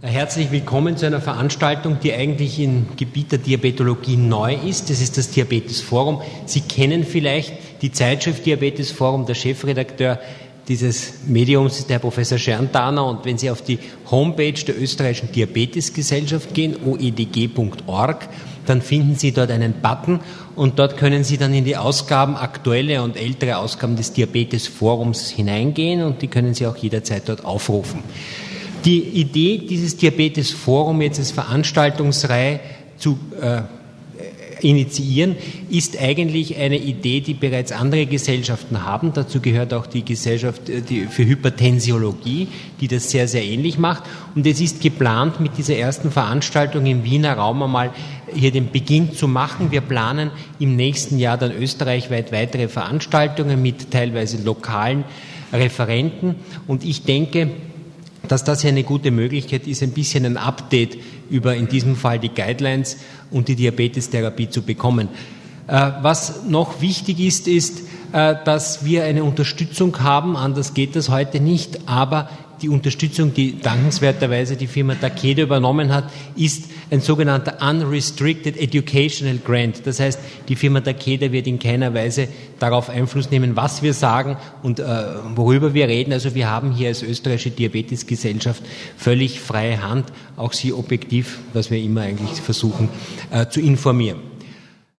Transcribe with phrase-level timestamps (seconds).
[0.00, 4.90] Herzlich willkommen zu einer Veranstaltung, die eigentlich im Gebiet der Diabetologie neu ist.
[4.90, 6.22] Das ist das Diabetes Forum.
[6.46, 9.26] Sie kennen vielleicht die Zeitschrift Diabetes Forum.
[9.26, 10.20] Der Chefredakteur
[10.68, 13.04] dieses Mediums ist der Professor Scherntaner.
[13.06, 18.28] Und wenn Sie auf die Homepage der österreichischen Diabetesgesellschaft gehen, oedg.org,
[18.66, 20.20] dann finden Sie dort einen Button
[20.54, 25.28] und dort können Sie dann in die Ausgaben, aktuelle und ältere Ausgaben des Diabetes Forums
[25.28, 28.04] hineingehen und die können Sie auch jederzeit dort aufrufen.
[28.84, 32.60] Die Idee dieses Diabetes Forum jetzt als Veranstaltungsreihe
[32.96, 33.62] zu äh,
[34.60, 35.36] initiieren,
[35.70, 39.12] ist eigentlich eine Idee, die bereits andere Gesellschaften haben.
[39.12, 42.48] Dazu gehört auch die Gesellschaft äh, für Hypertensiologie,
[42.80, 44.04] die das sehr, sehr ähnlich macht.
[44.34, 47.92] Und es ist geplant, mit dieser ersten Veranstaltung im Wiener Raum einmal
[48.34, 49.70] hier den Beginn zu machen.
[49.70, 55.04] Wir planen im nächsten Jahr dann österreichweit weitere Veranstaltungen mit teilweise lokalen
[55.52, 56.36] Referenten.
[56.66, 57.50] Und ich denke,
[58.28, 60.98] dass das hier eine gute Möglichkeit ist, ein bisschen ein Update
[61.30, 62.98] über in diesem Fall die Guidelines
[63.30, 65.08] und die Diabetestherapie zu bekommen.
[65.66, 71.08] Äh, was noch wichtig ist, ist, äh, dass wir eine Unterstützung haben, anders geht das
[71.10, 72.30] heute nicht, aber
[72.62, 79.86] die Unterstützung, die dankenswerterweise die Firma Takeda übernommen hat, ist ein sogenannter Unrestricted Educational Grant.
[79.86, 84.36] Das heißt, die Firma Takeda wird in keiner Weise darauf Einfluss nehmen, was wir sagen
[84.62, 84.84] und äh,
[85.34, 86.12] worüber wir reden.
[86.12, 88.62] Also wir haben hier als österreichische Diabetesgesellschaft
[88.96, 92.88] völlig freie Hand, auch Sie objektiv, was wir immer eigentlich versuchen,
[93.30, 94.37] äh, zu informieren.